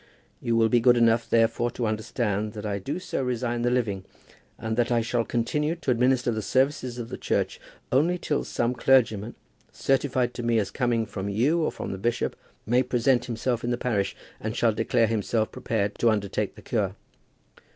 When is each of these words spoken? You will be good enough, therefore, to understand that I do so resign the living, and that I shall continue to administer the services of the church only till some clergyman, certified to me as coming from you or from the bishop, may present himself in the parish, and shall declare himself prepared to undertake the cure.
You 0.41 0.55
will 0.55 0.67
be 0.67 0.79
good 0.79 0.97
enough, 0.97 1.29
therefore, 1.29 1.69
to 1.69 1.85
understand 1.85 2.53
that 2.53 2.65
I 2.65 2.79
do 2.79 2.97
so 2.97 3.21
resign 3.21 3.61
the 3.61 3.69
living, 3.69 4.03
and 4.57 4.75
that 4.75 4.91
I 4.91 5.01
shall 5.01 5.23
continue 5.23 5.75
to 5.75 5.91
administer 5.91 6.31
the 6.31 6.41
services 6.41 6.97
of 6.97 7.09
the 7.09 7.19
church 7.19 7.61
only 7.91 8.17
till 8.17 8.43
some 8.43 8.73
clergyman, 8.73 9.35
certified 9.71 10.33
to 10.33 10.41
me 10.41 10.57
as 10.57 10.71
coming 10.71 11.05
from 11.05 11.29
you 11.29 11.61
or 11.61 11.71
from 11.71 11.91
the 11.91 11.99
bishop, 11.99 12.35
may 12.65 12.81
present 12.81 13.25
himself 13.25 13.63
in 13.63 13.69
the 13.69 13.77
parish, 13.77 14.15
and 14.39 14.55
shall 14.55 14.73
declare 14.73 15.05
himself 15.05 15.51
prepared 15.51 15.93
to 15.99 16.09
undertake 16.09 16.55
the 16.55 16.63
cure. 16.63 16.95